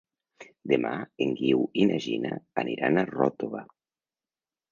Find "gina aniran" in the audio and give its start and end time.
2.07-2.97